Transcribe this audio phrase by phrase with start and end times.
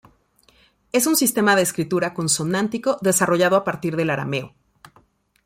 [0.91, 4.55] Es un sistema de escritura consonántico, desarrollado a partir del arameo.